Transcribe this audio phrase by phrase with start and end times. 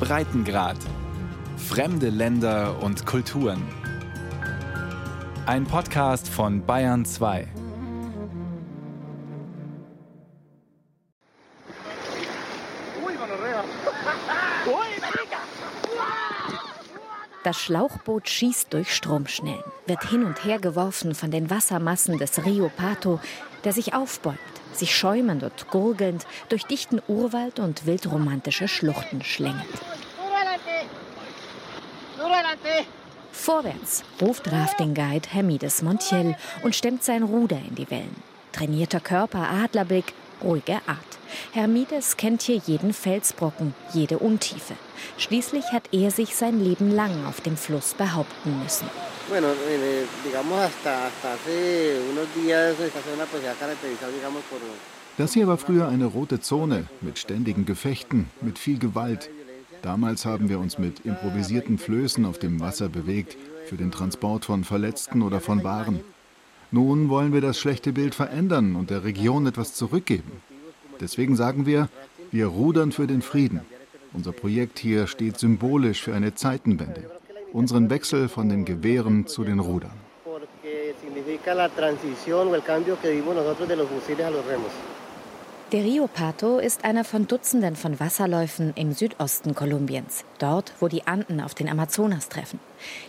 [0.00, 0.76] Breitengrad.
[1.56, 3.62] Fremde Länder und Kulturen.
[5.46, 7.48] Ein Podcast von Bayern 2.
[17.44, 22.70] Das Schlauchboot schießt durch Stromschnellen, wird hin und her geworfen von den Wassermassen des Rio
[22.76, 23.20] Pato,
[23.64, 24.38] der sich aufbäumt,
[24.72, 29.64] sich schäumend und gurgelnd durch dichten Urwald und wildromantische Schluchten schlängelt.
[33.32, 38.22] Vorwärts ruft Rafting-Guide Hermides Montiel und stemmt sein Ruder in die Wellen.
[38.52, 41.18] Trainierter Körper, Adlerblick, ruhige Art.
[41.52, 44.74] Hermides kennt hier jeden Felsbrocken, jede Untiefe.
[45.16, 48.88] Schließlich hat er sich sein Leben lang auf dem Fluss behaupten müssen.
[49.30, 50.04] Eh,
[55.18, 59.30] das hier war früher eine rote Zone mit ständigen Gefechten, mit viel Gewalt.
[59.82, 63.36] Damals haben wir uns mit improvisierten Flößen auf dem Wasser bewegt,
[63.66, 66.00] für den Transport von Verletzten oder von Waren.
[66.70, 70.32] Nun wollen wir das schlechte Bild verändern und der Region etwas zurückgeben.
[71.00, 71.88] Deswegen sagen wir,
[72.30, 73.60] wir rudern für den Frieden.
[74.12, 77.10] Unser Projekt hier steht symbolisch für eine Zeitenwende,
[77.52, 79.92] unseren Wechsel von den Gewehren zu den Rudern.
[85.70, 91.06] Der Rio Pato ist einer von Dutzenden von Wasserläufen im Südosten Kolumbiens, dort, wo die
[91.06, 92.58] Anden auf den Amazonas treffen.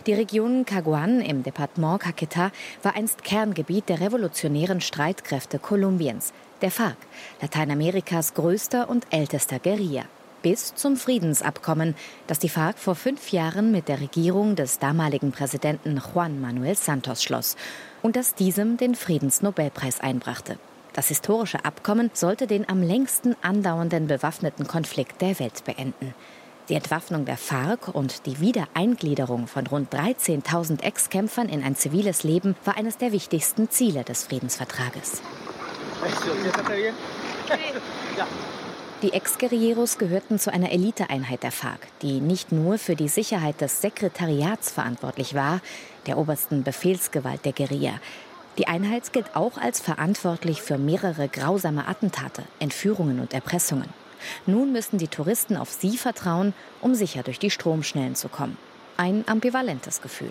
[0.06, 2.50] Die Region Caguan im Departement Caquetá
[2.82, 6.98] war einst Kerngebiet der revolutionären Streitkräfte Kolumbiens, der FARC,
[7.40, 10.04] Lateinamerikas größter und ältester Guerilla.
[10.42, 11.94] Bis zum Friedensabkommen,
[12.26, 17.22] das die FARC vor fünf Jahren mit der Regierung des damaligen Präsidenten Juan Manuel Santos
[17.22, 17.56] schloss
[18.02, 20.58] und das diesem den Friedensnobelpreis einbrachte.
[20.92, 26.14] Das historische Abkommen sollte den am längsten andauernden bewaffneten Konflikt der Welt beenden.
[26.68, 32.54] Die Entwaffnung der FARC und die Wiedereingliederung von rund 13.000 Ex-Kämpfern in ein ziviles Leben
[32.64, 35.20] war eines der wichtigsten Ziele des Friedensvertrages.
[39.02, 43.80] Die Ex-Guerilleros gehörten zu einer Eliteeinheit der FARC, die nicht nur für die Sicherheit des
[43.80, 45.60] Sekretariats verantwortlich war,
[46.06, 47.94] der obersten Befehlsgewalt der Guerilla.
[48.58, 53.88] Die Einheit gilt auch als verantwortlich für mehrere grausame Attentate, Entführungen und Erpressungen.
[54.46, 58.56] Nun müssen die Touristen auf sie vertrauen, um sicher durch die Stromschnellen zu kommen.
[58.96, 60.30] Ein ambivalentes Gefühl.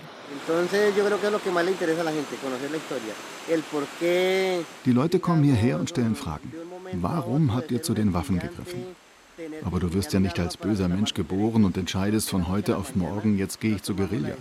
[4.84, 6.52] Die Leute kommen hierher und stellen Fragen.
[6.92, 8.84] Warum habt ihr zu den Waffen gegriffen?
[9.64, 13.38] Aber du wirst ja nicht als böser Mensch geboren und entscheidest von heute auf morgen,
[13.38, 14.36] jetzt gehe ich zur Guerilla.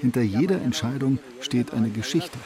[0.00, 2.38] Hinter jeder Entscheidung steht eine Geschichte.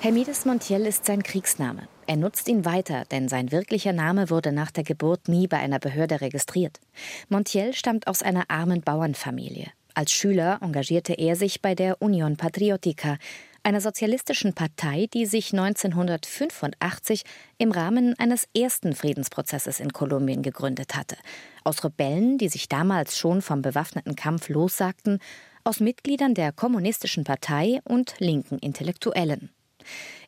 [0.00, 1.88] Hermides Montiel ist sein Kriegsname.
[2.06, 5.78] Er nutzt ihn weiter, denn sein wirklicher Name wurde nach der Geburt nie bei einer
[5.78, 6.80] Behörde registriert.
[7.28, 9.66] Montiel stammt aus einer armen Bauernfamilie.
[9.94, 13.18] Als Schüler engagierte er sich bei der Union Patriotica,
[13.62, 17.24] einer sozialistischen Partei, die sich 1985
[17.58, 21.16] im Rahmen eines ersten Friedensprozesses in Kolumbien gegründet hatte.
[21.64, 25.18] Aus Rebellen, die sich damals schon vom bewaffneten Kampf lossagten,
[25.64, 29.50] aus Mitgliedern der Kommunistischen Partei und linken Intellektuellen.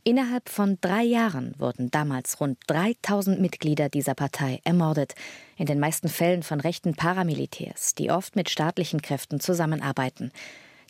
[0.03, 5.15] Innerhalb von drei Jahren wurden damals rund 3000 Mitglieder dieser Partei ermordet,
[5.57, 10.33] in den meisten Fällen von rechten Paramilitärs, die oft mit staatlichen Kräften zusammenarbeiten.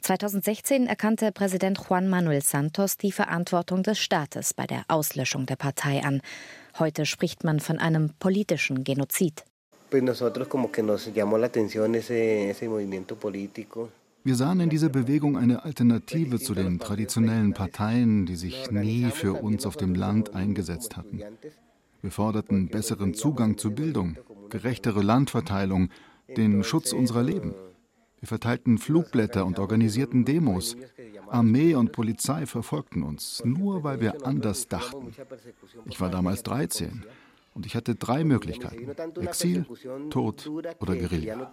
[0.02, 6.02] 2016 erkannte Präsident Juan Manuel Santos die Verantwortung des Staates bei der Auslöschung der Partei
[6.02, 6.22] an.
[6.78, 9.44] Heute spricht man von einem politischen Genozid.
[9.90, 10.04] Wir
[14.34, 19.66] sahen in dieser Bewegung eine Alternative zu den traditionellen Parteien, die sich nie für uns
[19.66, 21.22] auf dem Land eingesetzt hatten.
[22.00, 24.16] Wir forderten besseren Zugang zu Bildung,
[24.48, 25.90] gerechtere Landverteilung,
[26.36, 27.54] den Schutz unserer Leben.
[28.20, 30.76] Wir verteilten Flugblätter und organisierten Demos.
[31.28, 35.14] Armee und Polizei verfolgten uns, nur weil wir anders dachten.
[35.86, 37.04] Ich war damals 13
[37.54, 38.91] und ich hatte drei Möglichkeiten:
[39.22, 39.65] Exil,
[40.10, 40.50] Tod
[40.80, 41.50] oder Guerilla.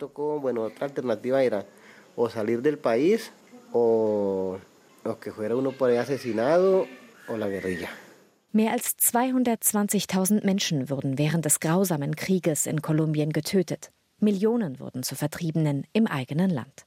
[8.51, 13.91] Mehr als 220.000 Menschen wurden während des grausamen Krieges in Kolumbien getötet.
[14.19, 16.85] Millionen wurden zu Vertriebenen im eigenen Land.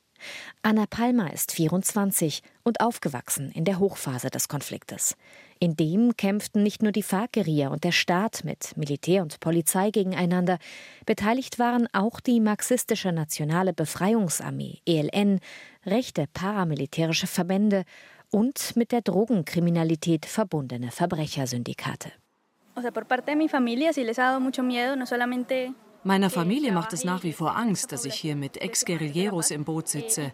[0.62, 5.16] Anna Palma ist 24 und aufgewachsen in der Hochphase des Konfliktes.
[5.58, 10.58] In dem kämpften nicht nur die FARC-Guerilla und der Staat mit Militär und Polizei gegeneinander,
[11.06, 15.40] beteiligt waren auch die Marxistische Nationale Befreiungsarmee, ELN,
[15.86, 17.84] rechte paramilitärische Verbände
[18.30, 22.12] und mit der Drogenkriminalität verbundene Verbrechersyndikate.
[26.02, 29.87] Meiner Familie macht es nach wie vor Angst, dass ich hier mit Ex-Guerilleros im Boot
[29.87, 30.32] sitze.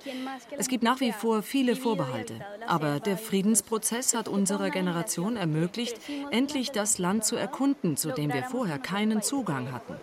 [0.56, 2.34] Es gibt nach wie vor viele Vorbehalte.
[2.68, 5.98] Aber der Friedensprozess hat unserer Generation ermöglicht,
[6.30, 9.94] endlich das Land zu erkunden, zu dem wir vorher keinen Zugang hatten.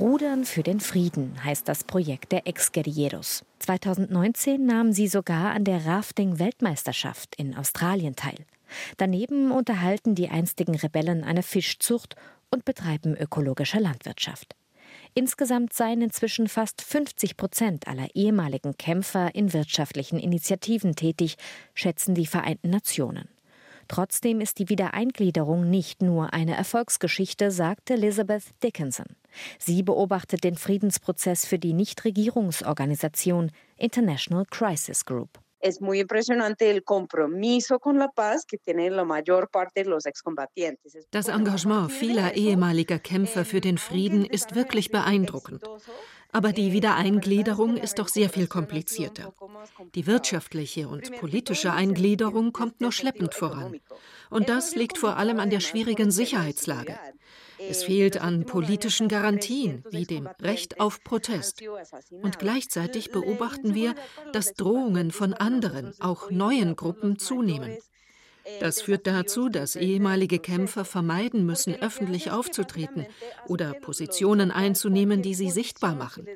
[0.00, 3.44] Rudern für den Frieden heißt das Projekt der Ex-Guerilleros.
[3.58, 8.46] 2019 nahmen sie sogar an der Rafting-Weltmeisterschaft in Australien teil.
[8.96, 12.16] Daneben unterhalten die einstigen Rebellen eine Fischzucht
[12.50, 14.54] und betreiben ökologische Landwirtschaft.
[15.14, 21.36] Insgesamt seien inzwischen fast 50 Prozent aller ehemaligen Kämpfer in wirtschaftlichen Initiativen tätig,
[21.74, 23.28] schätzen die Vereinten Nationen.
[23.88, 29.06] Trotzdem ist die Wiedereingliederung nicht nur eine Erfolgsgeschichte, sagte Elizabeth Dickinson.
[29.58, 35.40] Sie beobachtet den Friedensprozess für die Nichtregierungsorganisation International Crisis Group.
[35.60, 40.06] Es muy impresionante el compromiso con la paz que tienen la mayor parte de los
[40.06, 40.96] excombatientes.
[41.10, 45.62] Das Engagement vieler ehemaliger Kämpfer für den Frieden ist wirklich beeindruckend.
[46.30, 49.32] Aber die Wiedereingliederung ist doch sehr viel komplizierter.
[49.94, 53.80] Die wirtschaftliche und politische Eingliederung kommt nur schleppend voran.
[54.30, 56.98] Und das liegt vor allem an der schwierigen Sicherheitslage.
[57.58, 61.62] Es fehlt an politischen Garantien wie dem Recht auf Protest.
[62.22, 63.94] Und gleichzeitig beobachten wir,
[64.32, 67.76] dass Drohungen von anderen, auch neuen Gruppen zunehmen.
[68.60, 73.06] Das führt dazu, dass ehemalige Kämpfer vermeiden müssen, öffentlich aufzutreten
[73.46, 76.26] oder Positionen einzunehmen, die sie sichtbar machen.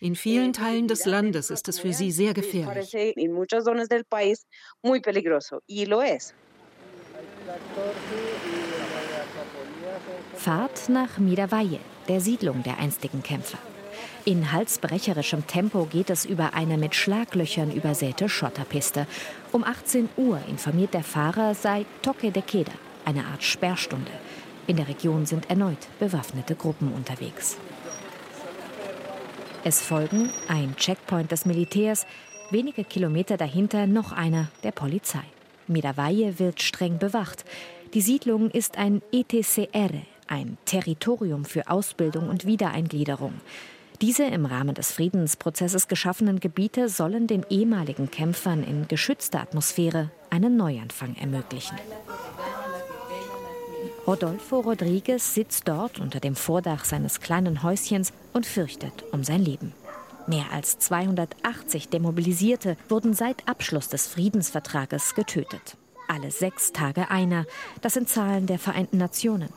[0.00, 2.94] In vielen Teilen des Landes ist es für sie sehr gefährlich.
[10.38, 13.58] Fahrt nach Midavalle, der Siedlung der einstigen Kämpfer.
[14.24, 19.08] In halsbrecherischem Tempo geht es über eine mit Schlaglöchern übersäte Schotterpiste.
[19.50, 22.70] Um 18 Uhr informiert der Fahrer, sei Toque de Queda,
[23.04, 24.12] eine Art Sperrstunde.
[24.68, 27.56] In der Region sind erneut bewaffnete Gruppen unterwegs.
[29.64, 32.06] Es folgen ein Checkpoint des Militärs,
[32.52, 35.24] wenige Kilometer dahinter noch einer der Polizei.
[35.66, 37.44] Midavalle wird streng bewacht.
[37.92, 39.90] Die Siedlung ist ein ETCR,
[40.28, 43.34] ein Territorium für Ausbildung und Wiedereingliederung.
[44.00, 50.56] Diese im Rahmen des Friedensprozesses geschaffenen Gebiete sollen den ehemaligen Kämpfern in geschützter Atmosphäre einen
[50.56, 51.76] Neuanfang ermöglichen.
[54.06, 59.74] Rodolfo Rodriguez sitzt dort unter dem Vordach seines kleinen Häuschens und fürchtet um sein Leben.
[60.28, 65.76] Mehr als 280 Demobilisierte wurden seit Abschluss des Friedensvertrages getötet.
[66.06, 67.46] Alle sechs Tage einer.
[67.82, 69.48] Das sind Zahlen der Vereinten Nationen.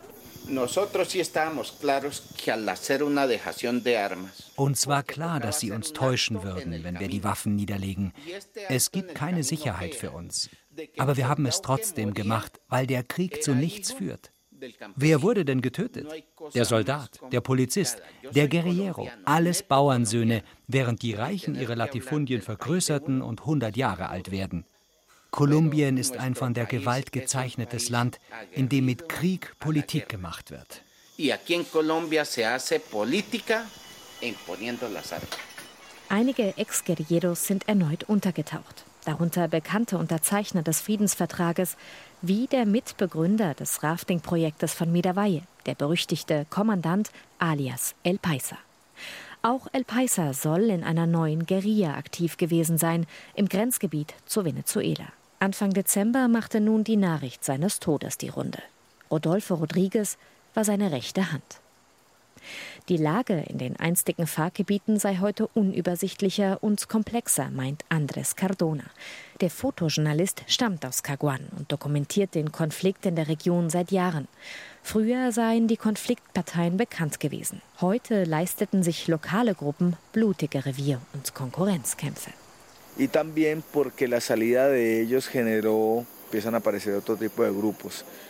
[4.56, 8.14] Uns war klar, dass sie uns täuschen würden, wenn wir die Waffen niederlegen.
[8.70, 10.50] Es gibt keine Sicherheit für uns.
[10.98, 14.32] Aber wir haben es trotzdem gemacht, weil der Krieg zu nichts führt.
[14.96, 16.08] Wer wurde denn getötet?
[16.54, 18.02] Der Soldat, der Polizist,
[18.32, 24.66] der Guerillero, alles Bauernsöhne, während die Reichen ihre Latifundien vergrößerten und 100 Jahre alt werden.
[25.32, 28.20] Kolumbien ist ein von der Gewalt gezeichnetes Land,
[28.52, 30.84] in dem mit Krieg Politik gemacht wird.
[36.10, 41.78] Einige Ex-Guerilleros sind erneut untergetaucht, darunter bekannte Unterzeichner des Friedensvertrages,
[42.22, 48.58] wie der Mitbegründer des Rafting-Projektes von Midavalle, der berüchtigte Kommandant alias El Paisa.
[49.44, 55.08] Auch El Paisa soll in einer neuen Guerilla aktiv gewesen sein, im Grenzgebiet zu Venezuela.
[55.42, 58.60] Anfang Dezember machte nun die Nachricht seines Todes die Runde.
[59.10, 60.20] Rodolfo Rodriguez
[60.54, 61.60] war seine rechte Hand.
[62.90, 68.84] Die Lage in den einstigen Fahrgebieten sei heute unübersichtlicher und komplexer, meint Andres Cardona.
[69.42, 74.28] Der Fotojournalist stammt aus Caguan und dokumentiert den Konflikt in der Region seit Jahren.
[74.84, 77.64] Früher seien die Konfliktparteien bekannt gewesen.
[77.80, 82.30] Heute leisteten sich lokale Gruppen blutige Revier- und Konkurrenzkämpfe
[82.98, 86.06] y también porque la salida de ellos generó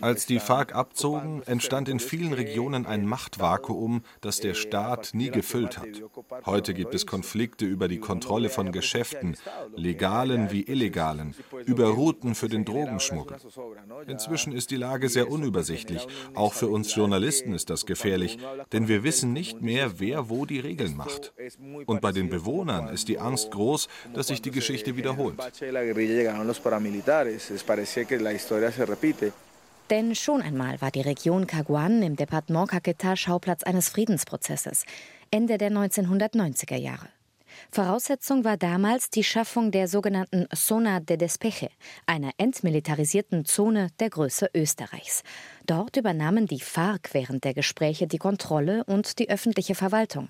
[0.02, 5.78] Als die FARC abzogen, entstand in vielen Regionen ein Machtvakuum, das der Staat nie gefüllt
[5.78, 5.88] hat.
[6.46, 9.38] Heute gibt es Konflikte über die Kontrolle von Geschäften,
[9.76, 13.38] legalen wie illegalen, über Routen für den Drogenschmuggel.
[14.08, 16.08] Inzwischen ist die Lage sehr unübersichtlich.
[16.34, 18.38] Auch für uns Journalisten ist das gefährlich,
[18.72, 21.34] denn wir wissen nicht mehr, wer wo die Regeln macht.
[21.86, 25.36] Und bei den Bewohnern ist die Angst groß, dass sich die Geschichte wiederholt.
[29.90, 34.86] Denn schon einmal war die Region Caguan im Departement Caquetá Schauplatz eines Friedensprozesses,
[35.32, 37.10] Ende der 1990er Jahre.
[37.72, 41.70] Voraussetzung war damals die Schaffung der sogenannten Zona de Despeje,
[42.06, 45.24] einer entmilitarisierten Zone der Größe Österreichs.
[45.66, 50.30] Dort übernahmen die FARC während der Gespräche die Kontrolle und die öffentliche Verwaltung.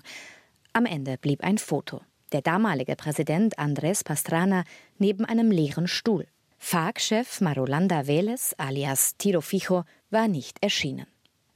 [0.72, 2.00] Am Ende blieb ein Foto.
[2.32, 4.64] Der damalige Präsident Andrés Pastrana
[4.98, 6.26] neben einem leeren Stuhl.
[6.64, 11.06] FARC-Chef Marolanda Vélez alias Tiro Fijo war nicht erschienen.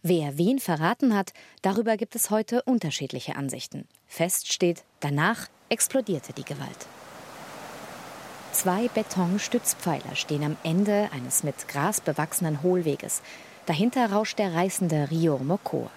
[0.03, 1.33] Wer wen verraten hat,
[1.63, 3.87] darüber gibt es heute unterschiedliche Ansichten.
[4.09, 6.87] Fest steht, danach explodierte die Gewalt.
[8.53, 13.23] Zwei Betonstützpfeiler stehen am Ende eines mit Gras bewachsenen Hohlweges.
[13.65, 15.89] Dahinter rauscht der reißende Rio Mocoa.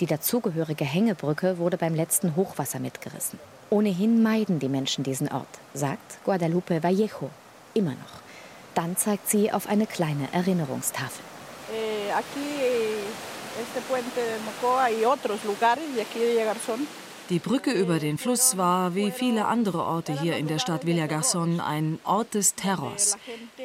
[0.00, 3.38] Die dazugehörige Hängebrücke wurde beim letzten Hochwasser mitgerissen.
[3.70, 7.30] Ohnehin meiden die Menschen diesen Ort, sagt Guadalupe Vallejo
[7.72, 8.25] immer noch.
[8.76, 11.24] Dann zeigt sie auf eine kleine Erinnerungstafel.
[11.72, 12.12] Eh,
[17.30, 21.58] die Brücke über den Fluss war, wie viele andere Orte hier in der Stadt Villagarson,
[21.60, 23.16] ein Ort des Terrors.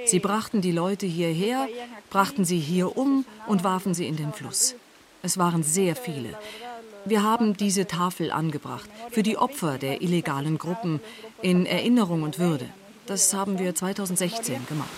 [0.05, 1.67] Sie brachten die Leute hierher,
[2.09, 4.75] brachten sie hier um und warfen sie in den Fluss.
[5.23, 6.39] Es waren sehr viele.
[7.03, 11.01] Wir haben diese Tafel angebracht für die Opfer der illegalen Gruppen
[11.41, 12.69] in Erinnerung und Würde.
[13.11, 14.89] Das haben wir 2016 gemacht.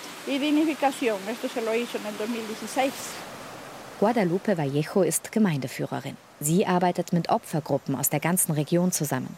[3.99, 6.15] Guadalupe Vallejo ist Gemeindeführerin.
[6.39, 9.35] Sie arbeitet mit Opfergruppen aus der ganzen Region zusammen.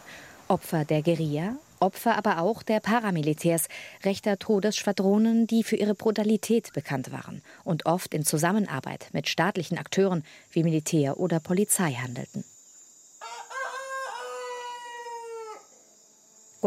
[0.48, 3.68] Opfer der Guerilla, Opfer aber auch der Paramilitärs,
[4.04, 10.22] rechter Todesschwadronen, die für ihre Brutalität bekannt waren und oft in Zusammenarbeit mit staatlichen Akteuren
[10.50, 12.44] wie Militär oder Polizei handelten.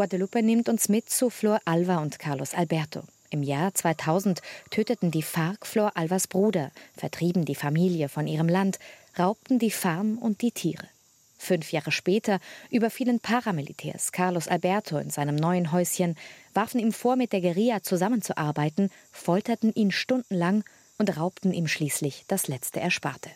[0.00, 3.02] Guadalupe nimmt uns mit zu Flor Alva und Carlos Alberto.
[3.28, 4.40] Im Jahr 2000
[4.70, 8.78] töteten die FARC Flor Alvas Bruder, vertrieben die Familie von ihrem Land,
[9.18, 10.88] raubten die Farm und die Tiere.
[11.36, 12.40] Fünf Jahre später
[12.70, 16.16] überfielen Paramilitärs Carlos Alberto in seinem neuen Häuschen,
[16.54, 20.64] warfen ihm vor, mit der Guerilla zusammenzuarbeiten, folterten ihn stundenlang
[20.96, 23.28] und raubten ihm schließlich das letzte Ersparte.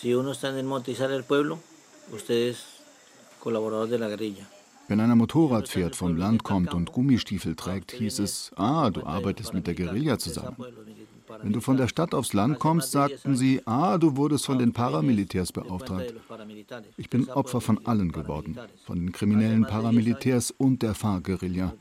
[0.00, 1.58] Si uno está en el pueblo,
[2.12, 2.58] usted es
[3.40, 4.53] colaborador de la guerrilla.
[4.88, 9.66] Wenn einer Motorradpferd vom Land kommt und Gummistiefel trägt, hieß es, ah, du arbeitest mit
[9.66, 10.56] der Guerilla zusammen.
[11.42, 14.72] Wenn du von der Stadt aufs Land kommst, sagten sie, ah, du wurdest von den
[14.72, 16.14] Paramilitärs beauftragt.
[16.96, 21.72] Ich bin Opfer von allen geworden, von den kriminellen Paramilitärs und der FARC-Guerilla.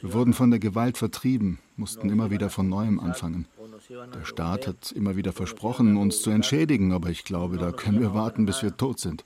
[0.00, 3.46] Wir wurden von der Gewalt vertrieben, mussten immer wieder von neuem anfangen.
[3.88, 8.14] Der Staat hat immer wieder versprochen, uns zu entschädigen, aber ich glaube, da können wir
[8.14, 9.24] warten, bis wir tot sind.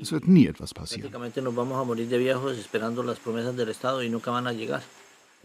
[0.00, 1.12] Es wird nie etwas passieren.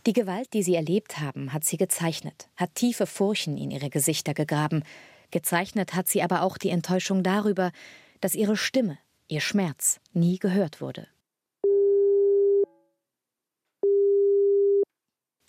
[0.06, 4.34] Die Gewalt, die sie erlebt haben, hat sie gezeichnet, hat tiefe Furchen in ihre Gesichter
[4.34, 4.84] gegraben.
[5.32, 7.72] Gezeichnet hat sie aber auch die Enttäuschung darüber,
[8.20, 11.08] dass ihre Stimme, ihr Schmerz nie gehört wurde.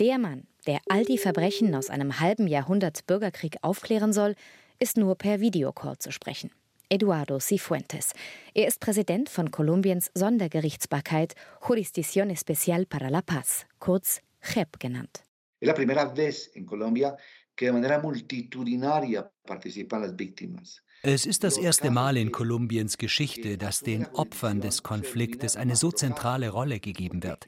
[0.01, 4.35] Der Mann, der all die Verbrechen aus einem halben Jahrhundert Bürgerkrieg aufklären soll,
[4.79, 6.51] ist nur per Videocall zu sprechen.
[6.89, 8.13] Eduardo Cifuentes.
[8.55, 15.25] Er ist Präsident von Kolumbiens Sondergerichtsbarkeit Jurisdicción Especial para la Paz, kurz JEP genannt.
[15.61, 17.17] Es la primera vez en Colombia
[17.57, 20.83] que de manera multitudinaria participan las víctimas.
[21.03, 25.93] Es ist das erste Mal in Kolumbiens Geschichte, dass den Opfern des Konfliktes eine so
[25.93, 27.47] zentrale Rolle gegeben wird.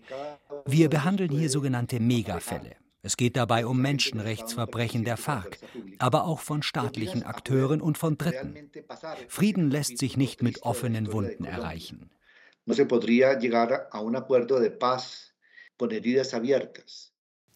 [0.67, 2.77] Wir behandeln hier sogenannte Megafälle.
[3.03, 5.59] Es geht dabei um Menschenrechtsverbrechen der FARC,
[5.99, 8.71] aber auch von staatlichen Akteuren und von Dritten.
[9.29, 12.11] Frieden lässt sich nicht mit offenen Wunden erreichen.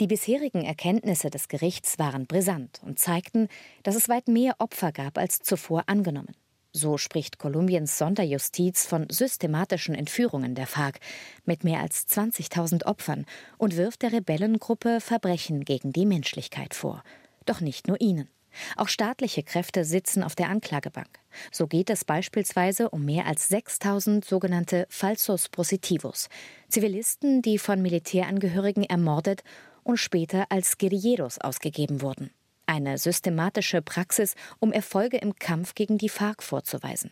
[0.00, 3.48] Die bisherigen Erkenntnisse des Gerichts waren brisant und zeigten,
[3.82, 6.34] dass es weit mehr Opfer gab als zuvor angenommen.
[6.72, 11.00] So spricht Kolumbiens Sonderjustiz von systematischen Entführungen der FARC
[11.44, 13.26] mit mehr als 20.000 Opfern
[13.58, 17.02] und wirft der Rebellengruppe Verbrechen gegen die Menschlichkeit vor.
[17.44, 18.28] Doch nicht nur ihnen.
[18.76, 21.08] Auch staatliche Kräfte sitzen auf der Anklagebank.
[21.50, 26.28] So geht es beispielsweise um mehr als 6000 sogenannte Falsos Positivos,
[26.68, 29.42] Zivilisten, die von Militärangehörigen ermordet
[29.82, 32.30] und später als Guerilleros ausgegeben wurden
[32.70, 37.10] eine systematische Praxis, um Erfolge im Kampf gegen die FARC vorzuweisen.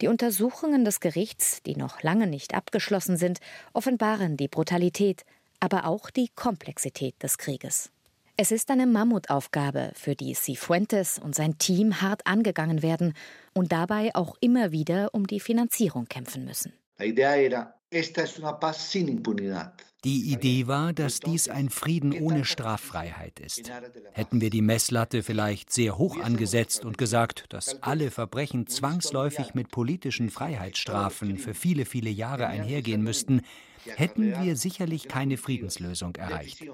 [0.00, 3.38] Die Untersuchungen des Gerichts, die noch lange nicht abgeschlossen sind,
[3.72, 5.22] offenbaren die Brutalität,
[5.60, 7.90] aber auch die Komplexität des Krieges.
[8.36, 13.14] Es ist eine Mammutaufgabe, für die Cifuentes und sein Team hart angegangen werden
[13.54, 16.72] und dabei auch immer wieder um die Finanzierung kämpfen müssen.
[20.04, 23.70] Die Idee war, dass dies ein Frieden ohne Straffreiheit ist.
[24.12, 29.70] Hätten wir die Messlatte vielleicht sehr hoch angesetzt und gesagt, dass alle Verbrechen zwangsläufig mit
[29.70, 33.42] politischen Freiheitsstrafen für viele, viele Jahre einhergehen müssten,
[33.84, 36.64] hätten wir sicherlich keine Friedenslösung erreicht.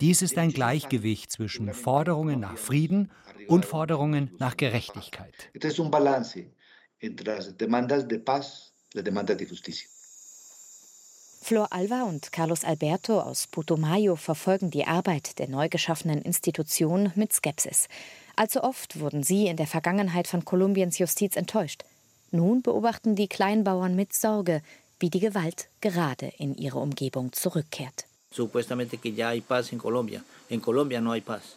[0.00, 3.12] Dies ist ein Gleichgewicht zwischen Forderungen nach Frieden
[3.46, 5.50] und Forderungen nach Gerechtigkeit.
[11.42, 17.32] Flor Alva und Carlos Alberto aus Putumayo verfolgen die Arbeit der neu geschaffenen Institution mit
[17.32, 17.88] Skepsis.
[18.36, 21.82] Allzu oft wurden sie in der Vergangenheit von Kolumbiens Justiz enttäuscht.
[22.30, 24.62] Nun beobachten die Kleinbauern mit Sorge,
[25.00, 28.06] wie die Gewalt gerade in ihre Umgebung zurückkehrt.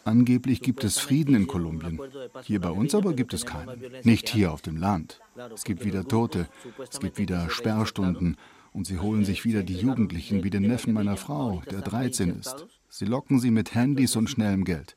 [0.04, 2.00] Angeblich gibt es Frieden in Kolumbien.
[2.42, 3.80] Hier bei uns aber gibt es keinen.
[4.02, 5.20] Nicht hier auf dem Land.
[5.54, 6.48] Es gibt wieder Tote,
[6.90, 8.36] es gibt wieder Sperrstunden
[8.76, 12.66] und sie holen sich wieder die Jugendlichen wie den Neffen meiner Frau, der 13 ist.
[12.90, 14.96] Sie locken sie mit Handys und schnellem Geld.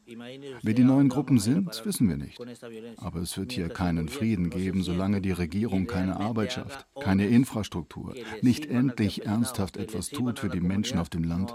[0.62, 2.38] Wer die neuen Gruppen sind, wissen wir nicht.
[2.98, 8.16] Aber es wird hier keinen Frieden geben, solange die Regierung keine Arbeit schafft, keine Infrastruktur,
[8.42, 11.54] nicht endlich ernsthaft etwas tut für die Menschen auf dem Land.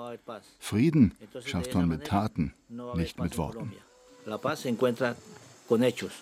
[0.59, 1.15] Frieden
[1.45, 2.55] schafft man mit Taten,
[2.97, 3.73] nicht mit Worten.
[4.27, 5.15] La paz se encuentra
[5.69, 6.13] con hechos,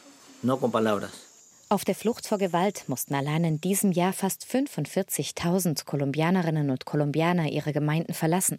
[0.42, 1.31] no con palabras.
[1.72, 7.50] Auf der Flucht vor Gewalt mussten allein in diesem Jahr fast 45.000 Kolumbianerinnen und Kolumbianer
[7.50, 8.58] ihre Gemeinden verlassen.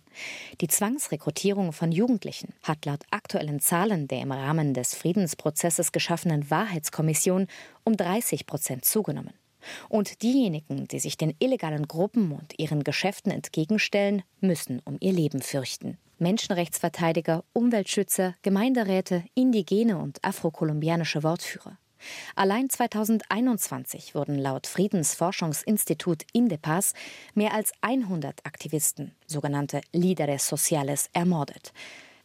[0.62, 7.46] Die Zwangsrekrutierung von Jugendlichen hat laut aktuellen Zahlen der im Rahmen des Friedensprozesses geschaffenen Wahrheitskommission
[7.84, 9.36] um 30 Prozent zugenommen.
[9.90, 15.44] Und diejenigen, die sich den illegalen Gruppen und ihren Geschäften entgegenstellen, müssen um ihr Leben
[15.44, 16.00] fürchten.
[16.18, 21.78] Menschenrechtsverteidiger, Umweltschützer, Gemeinderäte, indigene und afrokolumbianische Wortführer.
[22.36, 26.94] Allein 2021 wurden laut Friedensforschungsinstitut Indepas
[27.34, 31.74] mehr als 100 Aktivisten, sogenannte Líderes Sociales, ermordet.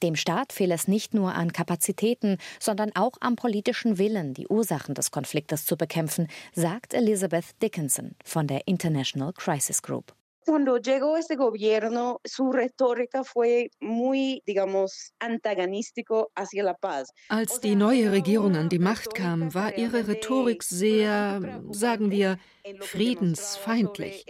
[0.02, 4.94] Dem Staat fehl es nicht nur an Kapazitäten, sondern auch am politischen Willen, die Ursachen
[4.94, 10.14] des Konfliktes zu bekämpfen, sagt Elizabeth Dickinson von der International Crisis Group.
[10.48, 17.12] Cuando llegó este gobierno, su retórica fue muy, digamos, antagonístico hacia la paz.
[17.28, 22.38] Als die neue Regierung an die Macht kam, war ihre Rhetorik sehr, sagen wir,
[22.80, 24.24] friedensfeindlich.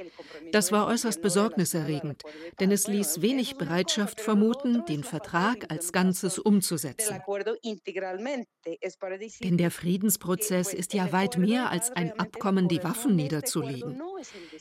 [0.52, 2.22] Das war äußerst besorgniserregend,
[2.60, 7.20] denn es ließ wenig Bereitschaft vermuten, den Vertrag als Ganzes umzusetzen.
[9.42, 14.00] Denn der Friedensprozess ist ja weit mehr als ein Abkommen, die Waffen niederzulegen.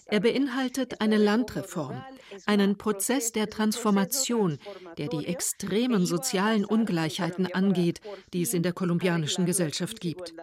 [0.06, 2.04] Er beinhaltet eine Landreform,
[2.46, 4.58] einen Prozess der Transformation,
[4.98, 8.02] der die extremen sozialen Ungleichheiten angeht,
[8.34, 10.34] die es in der kolumbianischen Gesellschaft gibt.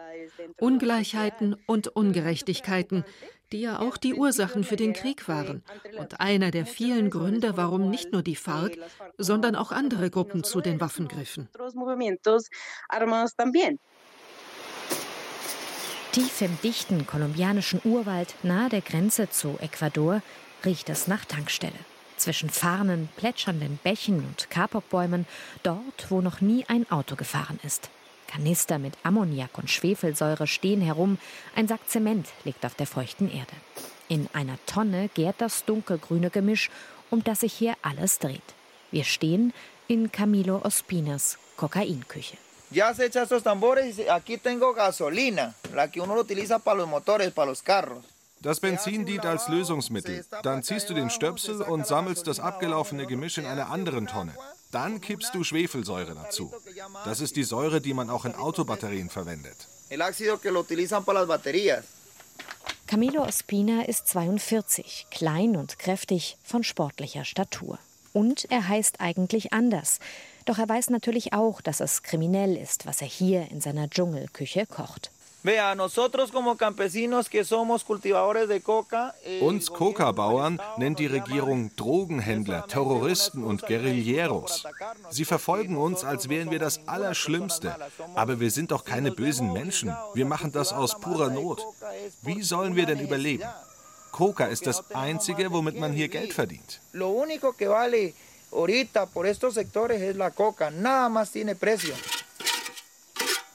[0.59, 3.03] Ungleichheiten und Ungerechtigkeiten,
[3.51, 5.63] die ja auch die Ursachen für den Krieg waren
[5.97, 8.77] und einer der vielen Gründe, warum nicht nur die FARC,
[9.17, 11.49] sondern auch andere Gruppen zu den Waffen griffen.
[16.11, 20.21] Tief im dichten kolumbianischen Urwald nahe der Grenze zu Ecuador
[20.63, 21.73] riecht es nach Tankstelle.
[22.15, 25.27] Zwischen Farnen, plätschernden Bächen und Kapokbäumen,
[25.63, 27.89] dort, wo noch nie ein Auto gefahren ist.
[28.35, 31.17] Kanister mit Ammoniak und Schwefelsäure stehen herum,
[31.55, 33.53] ein Sack Zement liegt auf der feuchten Erde.
[34.09, 36.69] In einer Tonne gärt das dunkelgrüne Gemisch,
[37.09, 38.43] um das sich hier alles dreht.
[38.91, 39.53] Wir stehen
[39.87, 42.37] in Camilo Ospinas Kokainküche.
[42.71, 46.89] Ya se echa estos tambores y aquí tengo gasolina, la que uno utiliza para los
[46.89, 48.03] motores, para los carros.
[48.41, 50.25] Das Benzin dient als Lösungsmittel.
[50.43, 54.33] Dann ziehst du den Stöpsel und sammelst das abgelaufene Gemisch in einer anderen Tonne.
[54.75, 56.51] Dann kippst du Schwefelsäure dazu.
[57.05, 59.55] Das ist die Säure, die man auch in Autobatterien verwendet.
[62.85, 67.79] Camilo Ospina ist 42, klein und kräftig, von sportlicher Statur.
[68.11, 69.99] Und er heißt eigentlich anders.
[70.43, 74.65] Doch er weiß natürlich auch, dass es kriminell ist, was er hier in seiner Dschungelküche
[74.65, 75.09] kocht.
[75.47, 75.61] Eh,
[79.41, 84.63] Uns Coca-Bauern nennt die Regierung Drogenhändler, Terroristen und Guerilleros.
[85.11, 87.75] Sie verfolgen uns, als wären wir das Allerschlimmste.
[88.15, 89.95] Aber wir sind doch keine bösen Menschen.
[90.15, 91.63] Wir machen das aus purer Not.
[92.23, 93.43] Wie sollen wir denn überleben?
[94.11, 96.79] Coca ist das Einzige, womit man hier Geld verdient.
[96.93, 98.13] Lo único que vale
[98.51, 100.71] ahorita por estos sectores es la coca.
[100.71, 101.93] Nada más tiene precio.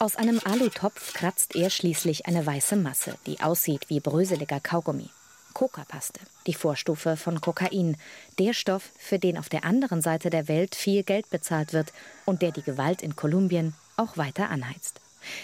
[0.02, 5.10] Aus einem Alutopf kratzt er schließlich eine weiße Masse, die aussieht wie bröseliger Kaugummi.
[5.52, 7.98] Coca-Paste, die Vorstufe von Kokain,
[8.38, 11.92] der Stoff, für den auf der anderen Seite der Welt viel Geld bezahlt wird
[12.24, 15.02] und der die Gewalt in Kolumbien auch weiter anheizt.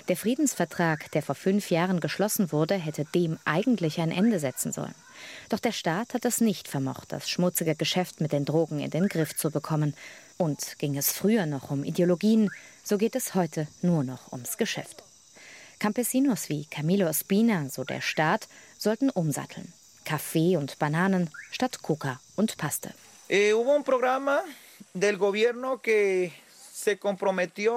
[0.09, 4.95] Der Friedensvertrag, der vor fünf Jahren geschlossen wurde, hätte dem eigentlich ein Ende setzen sollen.
[5.51, 9.09] Doch der Staat hat es nicht vermocht, das schmutzige Geschäft mit den Drogen in den
[9.09, 9.95] Griff zu bekommen.
[10.39, 12.51] Und ging es früher noch um Ideologien,
[12.87, 15.03] so geht es heute nur noch ums Geschäft.
[15.81, 18.47] Campesinos wie Camilo Espina, so der Staat,
[18.79, 19.73] sollten umsatteln.
[20.05, 22.95] Kaffee und Bananen statt Coca und Paste.
[23.29, 24.41] Eh, hubo un programa
[24.95, 26.33] del gobierno que
[26.73, 27.75] se comprometió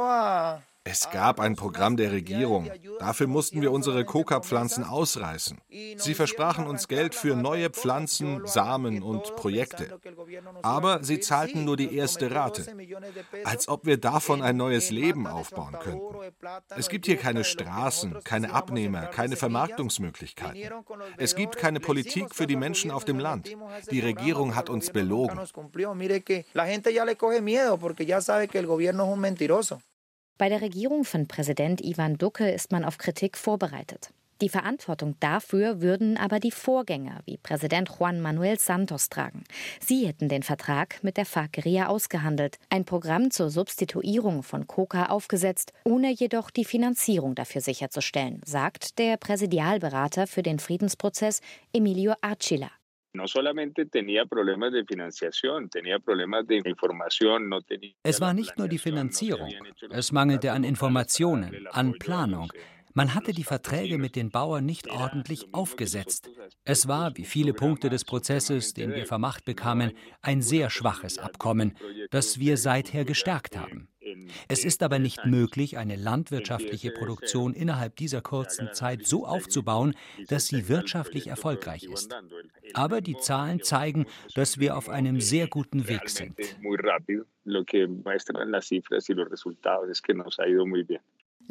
[0.89, 2.71] es gab ein Programm der Regierung.
[2.99, 5.60] Dafür mussten wir unsere Coca-Pflanzen ausreißen.
[5.97, 9.99] Sie versprachen uns Geld für neue Pflanzen, Samen und Projekte.
[10.63, 12.65] Aber sie zahlten nur die erste Rate.
[13.43, 16.15] Als ob wir davon ein neues Leben aufbauen könnten.
[16.75, 20.73] Es gibt hier keine Straßen, keine Abnehmer, keine Vermarktungsmöglichkeiten.
[21.17, 23.56] Es gibt keine Politik für die Menschen auf dem Land.
[23.91, 25.39] Die Regierung hat uns belogen.
[30.39, 34.13] Bei der Regierung von Präsident Ivan Duque ist man auf Kritik vorbereitet.
[34.39, 39.43] Die Verantwortung dafür würden aber die Vorgänger wie Präsident Juan Manuel Santos tragen.
[39.82, 45.73] Sie hätten den Vertrag mit der FARC-Guerilla ausgehandelt, ein Programm zur Substituierung von Coca aufgesetzt,
[45.84, 51.41] ohne jedoch die Finanzierung dafür sicherzustellen, sagt der Präsidialberater für den Friedensprozess
[51.73, 52.71] Emilio Archila.
[53.19, 58.58] No solamente tenía problemas de financiación, tenía problemas de información, no tenía Es war nicht
[58.58, 59.49] nur die Finanzierung,
[59.91, 62.49] es mangelte an Informationen, an Planung.
[62.93, 66.29] Man hatte die Verträge mit den Bauern nicht ordentlich aufgesetzt.
[66.63, 71.77] Es war, wie viele Punkte des Prozesses, den wir vermacht bekamen, ein sehr schwaches Abkommen,
[72.12, 73.89] das wir seither gestärkt haben.
[74.47, 79.95] Es ist aber nicht möglich, eine landwirtschaftliche Produktion innerhalb dieser kurzen Zeit so aufzubauen,
[80.27, 82.13] dass sie wirtschaftlich erfolgreich ist.
[82.73, 86.35] Aber die Zahlen zeigen, dass wir auf einem sehr guten Weg sind.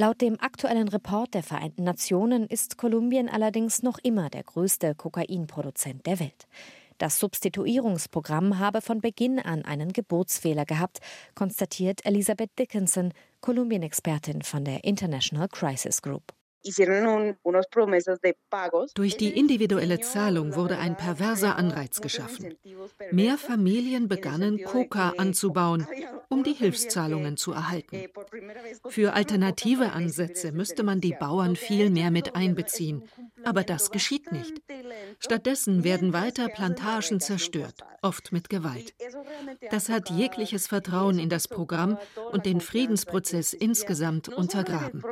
[0.00, 6.06] Laut dem aktuellen Report der Vereinten Nationen ist Kolumbien allerdings noch immer der größte Kokainproduzent
[6.06, 6.46] der Welt.
[6.98, 10.98] Das Substituierungsprogramm habe von Beginn an einen Geburtsfehler gehabt,
[11.36, 16.34] konstatiert Elisabeth Dickinson, Kolumbien-Expertin von der International Crisis Group.
[18.94, 22.54] Durch die individuelle Zahlung wurde ein perverser Anreiz geschaffen.
[23.12, 25.86] Mehr Familien begannen, Coca anzubauen,
[26.28, 27.96] um die Hilfszahlungen zu erhalten.
[27.96, 28.08] Eh,
[28.88, 33.04] Für alternative Ansätze müsste man die Bauern viel mehr mit einbeziehen,
[33.44, 34.60] aber das geschieht nicht.
[35.20, 38.94] Stattdessen werden weiter Plantagen zerstört, oft mit Gewalt.
[39.70, 41.98] Das hat jegliches Vertrauen in das Programm
[42.32, 45.02] und den Friedensprozess insgesamt untergraben.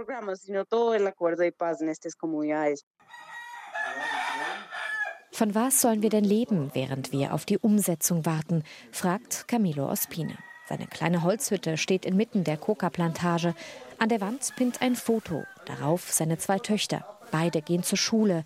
[5.33, 8.65] Von was sollen wir denn leben, während wir auf die Umsetzung warten?
[8.91, 10.35] fragt Camilo Ospina.
[10.67, 13.55] Seine kleine Holzhütte steht inmitten der Coca-Plantage.
[13.99, 17.07] An der Wand pinnt ein Foto, darauf seine zwei Töchter.
[17.31, 18.45] Beide gehen zur Schule.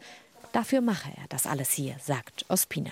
[0.53, 2.91] Dafür mache er das alles hier, sagt Ospina.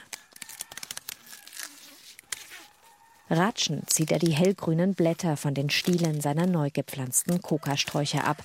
[3.30, 8.38] Ratschend zieht er die hellgrünen Blätter von den Stielen seiner neu gepflanzten Kokasträucher ab.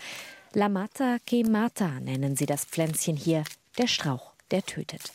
[0.56, 3.44] La Mata que Mata nennen sie das Pflänzchen hier,
[3.80, 5.12] der Strauch, der tötet.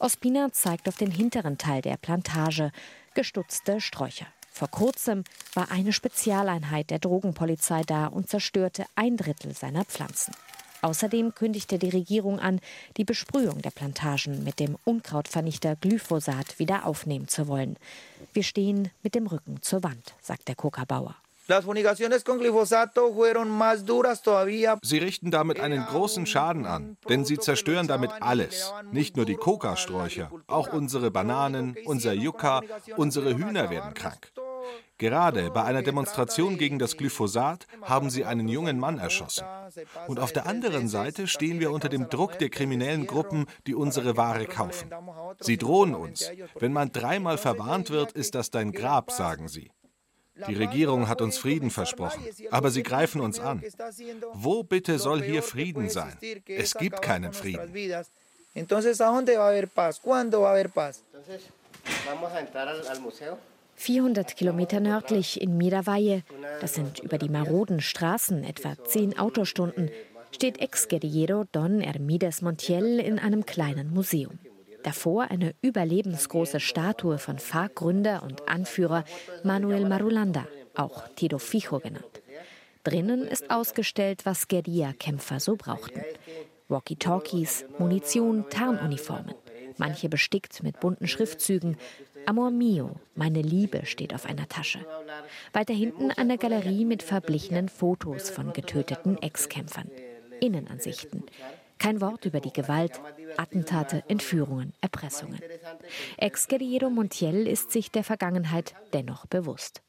[0.00, 2.72] Ospina zeigt auf den hinteren Teil der Plantage,
[3.14, 4.26] gestutzte Sträucher.
[4.52, 10.34] Vor kurzem war eine Spezialeinheit der Drogenpolizei da und zerstörte ein Drittel seiner Pflanzen.
[10.82, 12.60] Außerdem kündigte die Regierung an,
[12.98, 17.78] die Besprühung der Plantagen mit dem Unkrautvernichter Glyphosat wieder aufnehmen zu wollen.
[18.34, 21.16] Wir stehen mit dem Rücken zur Wand, sagt der Kokabauer.
[24.82, 28.72] Sie richten damit einen großen Schaden an, denn sie zerstören damit alles.
[28.90, 32.62] Nicht nur die Kokasträucher, auch unsere Bananen, unser Yucca,
[32.96, 34.32] unsere Hühner werden krank.
[34.98, 39.44] Gerade bei einer Demonstration gegen das Glyphosat haben sie einen jungen Mann erschossen.
[40.06, 44.16] Und auf der anderen Seite stehen wir unter dem Druck der kriminellen Gruppen, die unsere
[44.16, 44.90] Ware kaufen.
[45.40, 46.30] Sie drohen uns.
[46.58, 49.70] Wenn man dreimal verwarnt wird, ist das dein Grab, sagen sie.
[50.48, 53.62] Die Regierung hat uns Frieden versprochen, aber sie greifen uns an.
[54.34, 56.16] Wo bitte soll hier Frieden sein?
[56.46, 57.72] Es gibt keinen Frieden.
[58.54, 60.00] Entonces, ¿a dónde va a haber paz?
[60.00, 61.02] ¿Cuándo va a haber paz?
[63.76, 66.22] 400 Kilometer nördlich in Miravalle,
[66.60, 69.90] das sind über die maroden Straßen etwa zehn Autostunden,
[70.30, 74.38] steht Ex-Guerillero Don Hermides Montiel in einem kleinen Museum.
[74.86, 79.02] Davor eine überlebensgroße Statue von FARC-Gründer und Anführer
[79.42, 80.46] Manuel Marulanda,
[80.76, 82.22] auch Tito Fijo genannt.
[82.84, 86.02] Drinnen ist ausgestellt, was Guerilla-Kämpfer so brauchten.
[86.68, 89.34] Walkie-Talkies, Munition, Tarnuniformen.
[89.76, 91.76] Manche bestickt mit bunten Schriftzügen,
[92.24, 94.86] Amor mio, meine Liebe steht auf einer Tasche.
[95.52, 99.90] Weiter hinten eine Galerie mit verblichenen Fotos von getöteten Ex-Kämpfern.
[100.38, 101.24] Innenansichten.
[101.78, 103.00] Kein Wort über die Gewalt,
[103.36, 105.40] Attentate, Entführungen, Erpressungen.
[106.16, 109.82] Ex-Guerrero Montiel ist sich der Vergangenheit dennoch bewusst.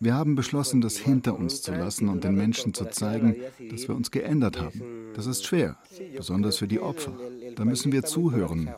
[0.00, 3.36] Wir haben beschlossen, das hinter uns zu lassen und den Menschen zu zeigen,
[3.70, 5.12] dass wir uns geändert haben.
[5.14, 5.76] Das ist schwer,
[6.16, 7.12] besonders für die Opfer.
[7.56, 8.74] Da müssen wir zuhören.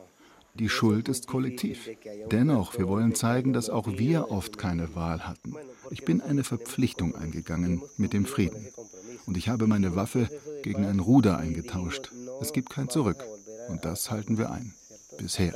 [0.54, 1.90] Die Schuld ist kollektiv.
[2.30, 5.54] Dennoch, wir wollen zeigen, dass auch wir oft keine Wahl hatten.
[5.90, 8.66] Ich bin eine Verpflichtung eingegangen mit dem Frieden.
[9.27, 10.29] Und ich habe meine Waffe
[10.62, 12.12] gegen ein Ruder eingetauscht.
[12.40, 13.25] Es gibt kein Zurück.
[13.68, 14.75] Und das halten wir ein.
[15.18, 15.55] Bisher.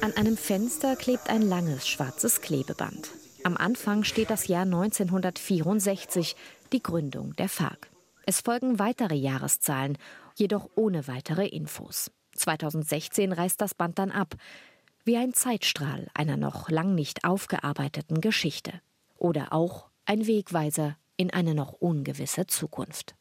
[0.00, 3.10] An einem Fenster klebt ein langes schwarzes Klebeband.
[3.42, 6.36] Am Anfang steht das Jahr 1964,
[6.72, 7.90] die Gründung der FARC.
[8.26, 9.98] Es folgen weitere Jahreszahlen,
[10.36, 12.10] jedoch ohne weitere Infos.
[12.36, 14.34] 2016 reißt das Band dann ab,
[15.10, 18.80] wie ein Zeitstrahl einer noch lang nicht aufgearbeiteten Geschichte.
[19.16, 23.16] Oder auch ein Wegweiser in eine noch ungewisse Zukunft.